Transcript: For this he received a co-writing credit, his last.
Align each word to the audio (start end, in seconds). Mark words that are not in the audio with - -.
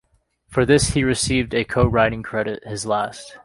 For 0.47 0.65
this 0.65 0.95
he 0.95 1.03
received 1.03 1.53
a 1.53 1.63
co-writing 1.63 2.23
credit, 2.23 2.63
his 2.65 2.87
last. 2.87 3.37